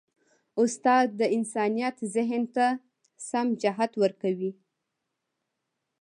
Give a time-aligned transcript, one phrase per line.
[0.61, 1.71] استاد د انسان
[2.15, 2.67] ذهن ته
[3.29, 4.51] سم جهت ورکوي.